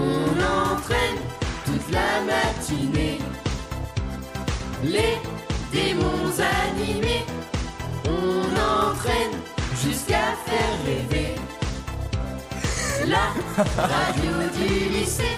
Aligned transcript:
On 0.00 0.72
entraîne 0.72 1.20
toute 1.66 1.90
la 1.92 2.22
matinée 2.24 3.18
les 4.82 5.18
démons 5.72 6.32
animés. 6.66 7.24
On 8.06 8.90
entraîne 8.90 9.36
jusqu'à 9.82 10.34
faire 10.46 10.76
rêver 10.86 11.34
la 13.06 13.34
radio 13.82 14.32
du 14.56 14.68
lycée. 14.94 15.36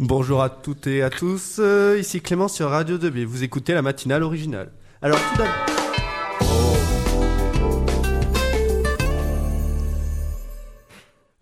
Bonjour 0.00 0.42
à 0.42 0.50
toutes 0.50 0.86
et 0.86 1.02
à 1.02 1.10
tous, 1.10 1.56
euh, 1.58 1.98
ici 1.98 2.20
Clément 2.20 2.48
sur 2.48 2.68
Radio 2.68 2.98
2B, 2.98 3.24
vous 3.24 3.42
écoutez 3.42 3.74
la 3.74 3.82
matinale 3.82 4.22
originale. 4.22 4.72
Alors 5.00 5.18
tout 5.18 5.38
d'abord... 5.38 5.73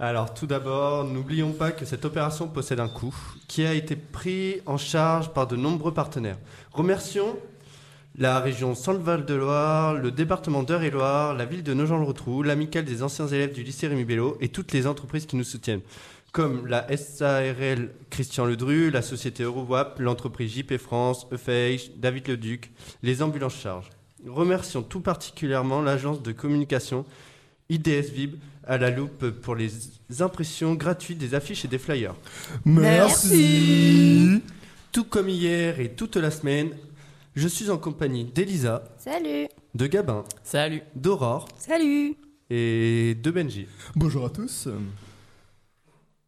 Alors 0.05 0.35
tout 0.35 0.49
d'abord, 0.49 1.05
n'oublions 1.05 1.53
pas 1.53 1.71
que 1.71 1.85
cette 1.85 2.05
opération 2.05 2.49
possède 2.49 2.81
un 2.81 2.89
coût 2.89 3.15
qui 3.47 3.65
a 3.65 3.73
été 3.73 3.95
pris 3.95 4.57
en 4.67 4.77
charge 4.77 5.33
par 5.33 5.47
de 5.47 5.55
nombreux 5.55 5.95
partenaires. 5.95 6.39
Remercions 6.73 7.39
la 8.19 8.41
région 8.41 8.75
Centre-Val 8.75 9.25
de 9.25 9.35
Loire, 9.35 9.95
le 9.95 10.11
département 10.11 10.65
d'Eure-et-Loire, 10.65 11.35
la 11.35 11.45
ville 11.45 11.63
de 11.63 11.73
Nogent-le-Rotrou, 11.73 12.43
l'amicale 12.43 12.85
des 12.85 13.05
anciens 13.05 13.29
élèves 13.29 13.53
du 13.53 13.63
lycée 13.63 13.87
Rémi 13.87 14.05
Bello 14.05 14.37
et 14.41 14.49
toutes 14.49 14.73
les 14.73 14.89
entreprises 14.89 15.25
qui 15.25 15.37
nous 15.37 15.45
soutiennent, 15.45 15.83
comme 16.33 16.67
la 16.67 16.85
SARL 16.97 17.91
Christian 18.11 18.45
Ledru, 18.45 18.91
la 18.91 19.03
société 19.03 19.45
Eurowap, 19.45 20.01
l'entreprise 20.01 20.53
JP 20.53 20.79
France, 20.79 21.29
EFH, 21.31 21.93
David 21.99 22.27
Leduc, 22.27 22.73
les 23.05 23.23
ambulances 23.23 23.55
charges. 23.55 23.89
Remercions 24.27 24.83
tout 24.83 25.01
particulièrement 25.01 25.81
l'agence 25.81 26.23
de 26.23 26.33
communication 26.33 27.05
IDS 27.73 28.11
Vib 28.13 28.37
à 28.65 28.79
la 28.79 28.91
loupe 28.91 29.31
pour 29.31 29.55
les 29.57 29.71
impressions 30.21 30.75
gratuites 30.75 31.19
des 31.19 31.35
affiches 31.35 31.65
et 31.65 31.69
des 31.69 31.79
flyers. 31.79 32.15
Merci. 32.65 34.41
Tout 34.93 35.05
comme 35.05 35.29
hier 35.29 35.81
et 35.81 35.91
toute 35.93 36.17
la 36.17 36.31
semaine, 36.31 36.71
je 37.35 37.49
suis 37.49 37.71
en 37.71 37.79
compagnie 37.79 38.25
d'Elisa, 38.25 38.85
Salut 38.99 39.49
de 39.75 39.87
Gabin, 39.87 40.25
Salut. 40.45 40.83
d'Aurore 40.95 41.49
Salut 41.57 42.15
et 42.51 43.17
de 43.21 43.31
Benji. 43.31 43.67
Bonjour 43.97 44.27
à 44.27 44.31
tous. 44.31 44.69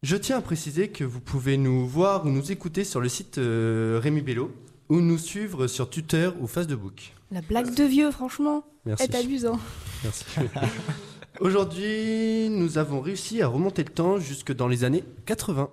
Je 0.03 0.17
tiens 0.17 0.39
à 0.39 0.41
préciser 0.41 0.89
que 0.89 1.05
vous 1.05 1.21
pouvez 1.21 1.57
nous 1.59 1.87
voir 1.87 2.25
ou 2.27 2.31
nous 2.31 2.51
écouter 2.53 2.85
sur 2.85 3.01
le 3.01 3.09
site 3.09 3.39
euh, 3.39 4.01
Rémi 4.03 4.23
Bello 4.23 4.51
ou 4.89 5.01
nous 5.01 5.19
suivre 5.19 5.67
sur 5.67 5.89
Twitter 5.91 6.31
ou 6.41 6.47
Facebook. 6.47 7.13
La 7.31 7.41
blague 7.43 7.75
de 7.75 7.85
vieux, 7.85 8.11
franchement, 8.11 8.65
Merci. 8.87 9.05
est 9.05 9.15
amusant. 9.15 9.59
Merci. 10.03 10.25
Aujourd'hui, 11.41 12.49
nous 12.49 12.79
avons 12.79 13.01
réussi 13.01 13.43
à 13.43 13.49
remonter 13.49 13.83
le 13.83 13.91
temps 13.91 14.21
jusque 14.21 14.55
dans 14.55 14.69
les 14.69 14.85
années 14.85 15.03
80. 15.27 15.69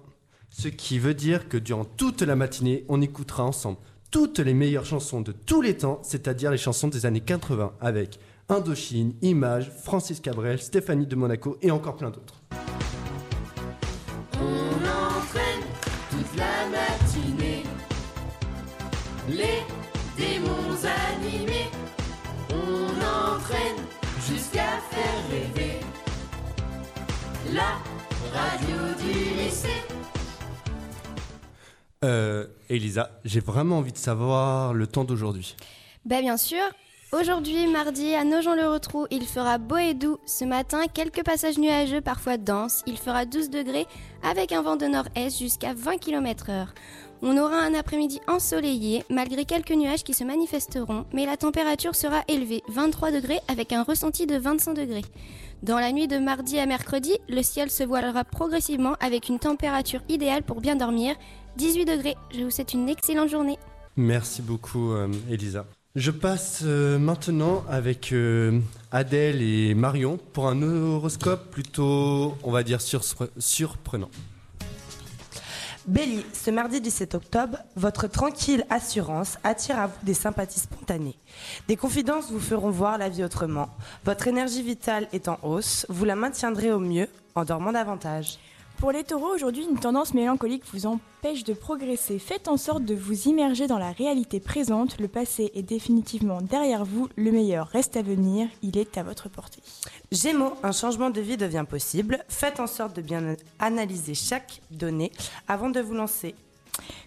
Ce 0.50 0.68
qui 0.68 0.98
veut 0.98 1.14
dire 1.14 1.48
que 1.50 1.58
durant 1.58 1.86
toute 1.86 2.23
la 2.23 2.36
matinée, 2.36 2.84
on 2.90 3.00
écoutera 3.00 3.44
ensemble 3.44 3.78
toutes 4.09 4.40
les 4.40 4.56
meilleures 4.56 4.86
chansons 4.86 5.22
de 5.22 5.31
tous 5.31 5.62
les 5.62 5.78
temps, 5.78 6.00
c'est-à-dire 6.02 6.50
les 6.50 6.58
chansons 6.58 6.88
des 6.88 7.06
années 7.06 7.22
80 7.22 7.73
avec 7.80 8.20
Indochine, 8.50 9.14
Image, 9.22 9.72
Francis 9.84 10.20
Cabrel, 10.20 10.59
Stéphanie 10.59 11.06
de 11.06 11.16
Monaco 11.16 11.58
et 11.62 11.70
encore 11.70 11.96
plein 11.96 12.09
d'autres. 12.09 12.41
La 27.53 27.80
radio 28.33 28.95
du 29.02 29.44
lycée. 29.44 29.67
Euh, 32.03 32.47
Elisa, 32.69 33.11
j'ai 33.25 33.39
vraiment 33.39 33.80
envie 33.80 33.91
de 33.91 33.97
savoir 33.97 34.73
le 34.73 34.88
temps 34.88 35.03
d'aujourd'hui. 35.03 35.56
Ben 36.06 36.22
bien 36.22 36.38
sûr, 36.38 36.63
aujourd'hui, 37.11 37.67
mardi, 37.67 38.16
à 38.16 38.23
Nogent-le-Rotrou, 38.23 39.06
il 39.11 39.25
fera 39.25 39.57
beau 39.57 39.78
et 39.78 39.94
doux. 39.94 40.17
Ce 40.25 40.45
matin, 40.45 40.85
quelques 40.91 41.23
passages 41.23 41.57
nuageux, 41.57 42.01
parfois 42.01 42.38
denses. 42.38 42.84
Il 42.88 42.97
fera 42.97 43.25
12 43.25 43.50
degrés 43.50 43.85
avec 44.23 44.51
un 44.51 44.61
vent 44.61 44.78
de 44.78 44.85
nord-est 44.85 45.38
jusqu'à 45.38 45.73
20 45.73 45.97
km 45.97 46.50
heure. 46.50 46.73
On 47.23 47.38
aura 47.38 47.57
un 47.57 47.75
après-midi 47.75 48.19
ensoleillé, 48.28 49.03
malgré 49.11 49.45
quelques 49.45 49.72
nuages 49.72 50.03
qui 50.03 50.16
se 50.16 50.23
manifesteront, 50.23 51.06
mais 51.13 51.28
la 51.28 51.38
température 51.38 51.94
sera 51.95 52.23
élevée, 52.28 52.63
23 52.69 53.11
degrés 53.11 53.40
avec 53.47 53.73
un 53.73 53.84
ressenti 53.84 54.25
de 54.25 54.38
25 54.38 54.73
degrés. 54.73 55.06
Dans 55.63 55.77
la 55.79 55.91
nuit 55.91 56.07
de 56.07 56.17
mardi 56.17 56.57
à 56.59 56.66
mercredi, 56.66 57.17
le 57.29 57.44
ciel 57.44 57.69
se 57.69 57.83
voilera 57.83 58.23
progressivement 58.23 58.95
avec 58.99 59.29
une 59.29 59.38
température 59.38 60.01
idéale 60.09 60.41
pour 60.41 60.59
bien 60.59 60.75
dormir, 60.75 61.16
18 61.57 61.85
degrés. 61.85 62.16
Je 62.35 62.44
vous 62.44 62.49
souhaite 62.49 62.73
une 62.73 62.89
excellente 62.89 63.29
journée. 63.29 63.59
Merci 63.95 64.41
beaucoup, 64.41 64.91
euh, 64.91 65.07
Elisa. 65.29 65.66
Je 65.95 66.09
passe 66.09 66.61
euh, 66.63 66.97
maintenant 66.97 67.63
avec 67.69 68.11
euh, 68.13 68.59
Adèle 68.91 69.41
et 69.41 69.75
Marion 69.75 70.17
pour 70.33 70.47
un 70.47 70.61
horoscope 70.63 71.51
plutôt, 71.51 72.35
on 72.43 72.51
va 72.51 72.63
dire, 72.63 72.79
surpre- 72.79 73.29
surprenant. 73.38 74.09
Bélier, 75.88 76.24
ce 76.34 76.52
mardi 76.52 76.80
17 76.80 77.16
octobre, 77.16 77.58
votre 77.75 78.06
tranquille 78.06 78.66
assurance 78.69 79.40
attire 79.44 79.80
à 79.80 79.88
vous 79.88 79.97
des 80.03 80.14
sympathies 80.14 80.59
spontanées. 80.59 81.18
Des 81.68 81.75
confidences 81.75 82.30
vous 82.30 82.40
feront 82.40 82.69
voir 82.69 83.00
la 83.00 83.09
vie 83.09 83.24
autrement. 83.24 83.68
Votre 84.06 84.28
énergie 84.28 84.62
vitale 84.62 85.08
est 85.12 85.28
en 85.28 85.40
hausse, 85.41 85.88
vous 85.90 86.06
la 86.06 86.16
maintiendrez 86.16 86.72
au 86.72 86.78
mieux 86.78 87.08
en 87.34 87.46
dormant 87.46 87.72
davantage. 87.72 88.38
Pour 88.78 88.92
les 88.92 89.04
taureaux, 89.04 89.34
aujourd'hui, 89.34 89.64
une 89.70 89.80
tendance 89.80 90.14
mélancolique 90.16 90.64
vous 90.74 90.88
empêche 90.88 91.44
de 91.44 91.54
progresser. 91.54 92.18
Faites 92.18 92.48
en 92.48 92.58
sorte 92.58 92.84
de 92.84 92.96
vous 92.96 93.28
immerger 93.28 93.68
dans 93.68 93.78
la 93.78 93.92
réalité 93.92 94.40
présente. 94.40 95.00
Le 95.00 95.08
passé 95.08 95.52
est 95.54 95.62
définitivement 95.62 96.42
derrière 96.42 96.84
vous. 96.84 97.08
Le 97.16 97.32
meilleur 97.32 97.68
reste 97.68 97.96
à 97.96 98.02
venir. 98.02 98.48
Il 98.64 98.78
est 98.80 98.98
à 98.98 99.04
votre 99.04 99.30
portée. 99.30 99.62
Gémeaux, 100.12 100.54
un 100.64 100.72
changement 100.72 101.12
de 101.12 101.22
vie 101.22 101.38
devient 101.38 101.66
possible. 101.70 102.24
Faites 102.28 102.59
en 102.59 102.66
sorte 102.66 102.96
de 102.96 103.04
bien 103.04 103.36
analyser 103.59 104.16
chaque 104.16 104.62
donnée 104.72 105.12
avant 105.48 105.70
de 105.70 105.80
vous 105.80 105.94
lancer. 105.94 106.34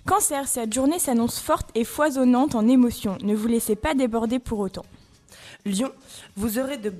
Cancer, 0.06 0.46
cette 0.46 0.72
journée 0.72 1.00
s'annonce 1.00 1.40
forte 1.40 1.70
et 1.74 1.84
foisonnante 1.84 2.54
en 2.54 2.68
émotions. 2.68 3.18
Ne 3.22 3.34
vous 3.34 3.48
laissez 3.48 3.74
pas 3.74 3.94
déborder 3.94 4.38
pour 4.38 4.60
autant. 4.60 4.84
Lion, 5.66 5.90
vous 6.36 6.58
aurez, 6.58 6.76
de 6.76 6.92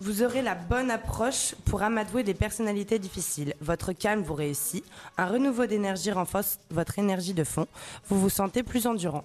vous 0.00 0.22
aurez 0.22 0.42
la 0.42 0.54
bonne 0.54 0.90
approche 0.90 1.54
pour 1.64 1.82
amadouer 1.82 2.22
des 2.22 2.34
personnalités 2.34 2.98
difficiles. 2.98 3.54
Votre 3.60 3.92
calme 3.92 4.22
vous 4.22 4.34
réussit. 4.34 4.84
Un 5.16 5.26
renouveau 5.26 5.66
d'énergie 5.66 6.12
renforce 6.12 6.58
votre 6.70 6.98
énergie 6.98 7.34
de 7.34 7.44
fond. 7.44 7.66
Vous 8.08 8.20
vous 8.20 8.30
sentez 8.30 8.62
plus 8.62 8.86
endurant. 8.86 9.24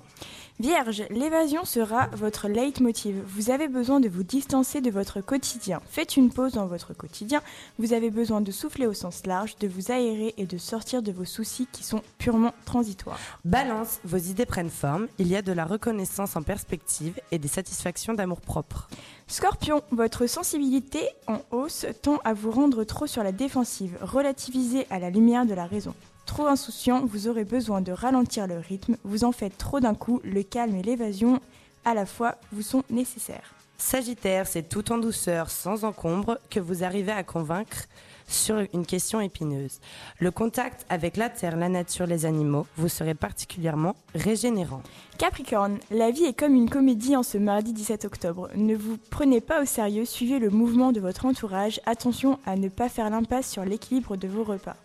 Vierge, 0.59 1.03
l'évasion 1.09 1.66
sera 1.66 2.07
votre 2.13 2.47
leitmotiv. 2.47 3.16
Vous 3.25 3.50
avez 3.50 3.67
besoin 3.67 4.00
de 4.00 4.07
vous 4.07 4.23
distancer 4.23 4.81
de 4.81 4.91
votre 4.91 5.19
quotidien. 5.19 5.81
Faites 5.89 6.16
une 6.16 6.29
pause 6.31 6.53
dans 6.53 6.67
votre 6.67 6.94
quotidien. 6.94 7.41
Vous 7.79 7.94
avez 7.94 8.12
besoin 8.12 8.39
de 8.39 8.51
souffler 8.51 8.85
au 8.85 8.94
sens 8.94 9.25
large, 9.25 9.57
de 9.59 9.67
vous 9.67 9.91
aérer 9.91 10.33
et 10.38 10.45
de 10.45 10.57
sortir 10.57 11.01
de 11.01 11.12
vos 11.12 11.25
soucis 11.25 11.67
qui 11.72 11.83
sont 11.83 12.01
purement 12.19 12.53
transitoires. 12.66 13.19
Balance, 13.45 14.00
vos 14.03 14.17
idées 14.17 14.45
prennent 14.45 14.69
forme. 14.69 15.07
Il 15.17 15.28
y 15.28 15.35
a 15.35 15.41
de 15.41 15.51
la 15.51 15.66
reconnaissance 15.66 16.35
en 16.35 16.44
perspective 16.44 17.19
et 17.31 17.39
des 17.39 17.47
satisfactions 17.47 18.13
d'amour-propre. 18.13 18.88
Scorpion, 19.28 19.81
votre 19.91 20.28
sensibilité 20.28 21.07
en 21.28 21.39
hausse 21.51 21.85
tend 22.01 22.19
à 22.23 22.34
vous 22.34 22.51
rendre 22.51 22.84
trop 22.84 23.07
sur 23.07 23.23
la 23.23 23.31
défensive. 23.31 23.97
Relativisez 24.01 24.85
à 24.89 25.00
la 25.00 25.09
lumière 25.09 25.45
de 25.45 25.53
la 25.53 25.66
raison. 25.66 25.94
Trop 26.25 26.45
insouciant, 26.47 27.06
vous 27.06 27.28
aurez 27.28 27.44
besoin 27.44 27.81
de 27.81 27.91
ralentir 27.91 28.47
le 28.47 28.57
rythme. 28.57 28.97
Vous 29.03 29.23
en 29.23 29.31
faites 29.31 29.57
trop 29.57 29.79
d'un 29.79 29.95
coup, 29.95 30.22
le 30.23 30.44
calme 30.44 30.75
et 30.75 30.83
l'évasion 30.83 31.39
à 31.85 31.94
la 31.94 32.06
fois 32.06 32.35
vous 32.51 32.62
sont 32.62 32.83
nécessaires. 32.89 33.53
Sagittaire, 33.78 34.47
c'est 34.47 34.69
tout 34.69 34.91
en 34.91 34.97
douceur, 34.97 35.50
sans 35.50 35.84
encombre, 35.84 36.38
que 36.50 36.59
vous 36.59 36.84
arrivez 36.84 37.11
à 37.11 37.23
convaincre 37.23 37.88
sur 38.28 38.63
une 38.74 38.86
question 38.86 39.19
épineuse. 39.19 39.80
Le 40.19 40.31
contact 40.31 40.86
avec 40.89 41.18
la 41.18 41.30
terre, 41.30 41.57
la 41.57 41.69
nature, 41.69 42.07
les 42.07 42.25
animaux 42.25 42.65
vous 42.77 42.88
serez 42.88 43.13
particulièrement 43.13 43.95
régénérant. 44.15 44.81
Capricorne, 45.18 45.77
la 45.92 46.12
vie 46.12 46.25
est 46.25 46.38
comme 46.38 46.56
une 46.56 46.69
comédie 46.69 47.15
en 47.15 47.24
ce 47.24 47.38
mardi 47.38 47.74
17 47.74 48.06
octobre. 48.06 48.50
Ne 48.56 48.75
vous 48.75 48.98
prenez 49.09 49.42
pas 49.42 49.62
au 49.62 49.65
sérieux, 49.65 50.06
suivez 50.06 50.39
le 50.39 50.50
mouvement 50.50 50.92
de 50.92 51.00
votre 51.00 51.25
entourage. 51.25 51.80
Attention 51.86 52.39
à 52.45 52.56
ne 52.56 52.69
pas 52.69 52.89
faire 52.89 53.09
l'impasse 53.09 53.50
sur 53.50 53.65
l'équilibre 53.65 54.15
de 54.15 54.27
vos 54.27 54.44
repas. 54.44 54.77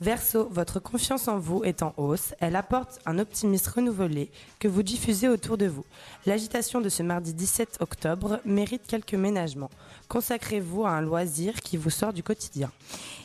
Verseau, 0.00 0.48
votre 0.52 0.78
confiance 0.78 1.26
en 1.26 1.40
vous 1.40 1.64
est 1.64 1.82
en 1.82 1.92
hausse. 1.96 2.32
Elle 2.38 2.54
apporte 2.54 3.00
un 3.04 3.18
optimisme 3.18 3.72
renouvelé 3.74 4.30
que 4.60 4.68
vous 4.68 4.84
diffusez 4.84 5.28
autour 5.28 5.58
de 5.58 5.66
vous. 5.66 5.84
L'agitation 6.24 6.80
de 6.80 6.88
ce 6.88 7.02
mardi 7.02 7.34
17 7.34 7.78
octobre 7.80 8.38
mérite 8.44 8.86
quelques 8.86 9.14
ménagements. 9.14 9.70
Consacrez-vous 10.08 10.84
à 10.84 10.90
un 10.90 11.00
loisir 11.00 11.54
qui 11.54 11.76
vous 11.76 11.90
sort 11.90 12.12
du 12.12 12.22
quotidien. 12.22 12.70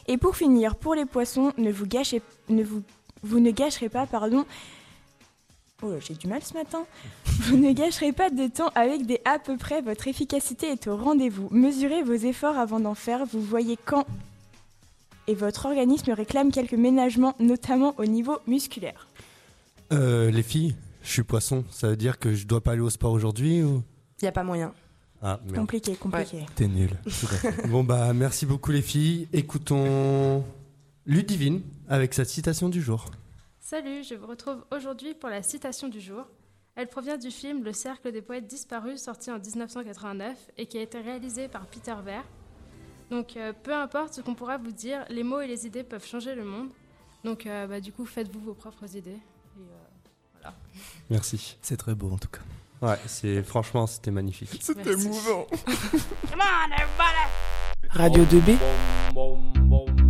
Et 0.07 0.17
pour 0.17 0.35
finir, 0.35 0.75
pour 0.75 0.95
les 0.95 1.05
poissons, 1.05 1.53
ne 1.59 1.71
vous 1.71 3.39
ne 3.39 3.51
gâcherez 3.51 3.89
pas, 3.89 4.07
pardon. 4.07 4.43
Oh, 5.83 5.93
j'ai 5.99 6.15
du 6.15 6.27
mal 6.27 6.41
ce 6.41 6.53
matin. 6.53 6.85
Vous 7.25 7.57
ne 7.57 7.73
gâcherez 7.73 8.13
pas 8.13 8.29
de 8.29 8.47
temps 8.47 8.69
avec 8.73 9.05
des 9.05 9.19
à 9.25 9.37
peu 9.37 9.57
près. 9.57 9.81
Votre 9.81 10.07
efficacité 10.07 10.67
est 10.67 10.87
au 10.87 10.95
rendez-vous. 10.95 11.49
Mesurez 11.51 12.03
vos 12.03 12.13
efforts 12.13 12.57
avant 12.57 12.79
d'en 12.79 12.95
faire. 12.95 13.25
Vous 13.25 13.41
voyez 13.41 13.77
quand 13.83 14.05
et 15.27 15.35
votre 15.35 15.65
organisme 15.65 16.11
réclame 16.11 16.51
quelques 16.51 16.73
ménagements, 16.73 17.35
notamment 17.39 17.93
au 17.97 18.05
niveau 18.05 18.37
musculaire. 18.47 19.07
Euh, 19.91 20.31
les 20.31 20.43
filles, 20.43 20.75
je 21.03 21.11
suis 21.11 21.23
poisson. 21.23 21.63
Ça 21.69 21.89
veut 21.89 21.95
dire 21.95 22.19
que 22.19 22.33
je 22.33 22.47
dois 22.47 22.61
pas 22.61 22.71
aller 22.71 22.81
au 22.81 22.89
sport 22.89 23.11
aujourd'hui 23.11 23.63
ou? 23.63 23.83
Il 24.21 24.25
n'y 24.25 24.29
a 24.29 24.31
pas 24.31 24.43
moyen. 24.43 24.73
Ah, 25.21 25.39
merde. 25.43 25.55
Compliqué, 25.55 25.95
compliqué. 25.95 26.45
T'es 26.55 26.67
nul. 26.67 26.91
bon 27.69 27.83
bah 27.83 28.13
merci 28.13 28.45
beaucoup 28.45 28.71
les 28.71 28.81
filles. 28.81 29.27
Écoutons 29.31 30.43
Ludivine 31.05 31.61
avec 31.87 32.13
sa 32.13 32.25
citation 32.25 32.69
du 32.69 32.81
jour. 32.81 33.05
Salut, 33.59 34.03
je 34.03 34.15
vous 34.15 34.27
retrouve 34.27 34.65
aujourd'hui 34.75 35.13
pour 35.13 35.29
la 35.29 35.41
citation 35.41 35.87
du 35.87 36.01
jour. 36.01 36.25
Elle 36.75 36.87
provient 36.87 37.17
du 37.17 37.31
film 37.31 37.63
Le 37.63 37.71
Cercle 37.71 38.11
des 38.11 38.21
poètes 38.21 38.47
disparus, 38.47 39.01
sorti 39.01 39.31
en 39.31 39.39
1989 39.39 40.51
et 40.57 40.65
qui 40.65 40.77
a 40.77 40.81
été 40.81 40.99
réalisé 40.99 41.47
par 41.47 41.67
Peter 41.67 41.95
Ver. 42.03 42.23
Donc, 43.13 43.37
euh, 43.37 43.53
peu 43.53 43.75
importe 43.75 44.15
ce 44.15 44.21
qu'on 44.21 44.33
pourra 44.33 44.57
vous 44.57 44.71
dire, 44.71 45.05
les 45.07 45.21
mots 45.21 45.39
et 45.39 45.45
les 45.45 45.67
idées 45.67 45.83
peuvent 45.83 46.03
changer 46.03 46.33
le 46.33 46.43
monde. 46.43 46.69
Donc, 47.23 47.45
euh, 47.45 47.67
bah, 47.67 47.79
du 47.79 47.91
coup, 47.91 48.07
faites-vous 48.07 48.39
vos 48.39 48.55
propres 48.55 48.95
idées. 48.95 49.11
Et, 49.11 49.59
euh, 49.59 49.65
voilà. 50.41 50.55
Merci. 51.11 51.57
C'est 51.61 51.77
très 51.77 51.93
beau 51.93 52.09
en 52.09 52.17
tout 52.17 52.29
cas. 52.29 52.41
Ouais, 52.81 52.97
c'est 53.05 53.43
franchement 53.43 53.85
c'était 53.85 54.09
magnifique. 54.09 54.59
Merci. 54.75 55.09
Radio 57.91 58.23
2B. 58.23 58.57
Bom, 59.13 59.37
bom, 59.61 59.85
bom. 59.85 60.02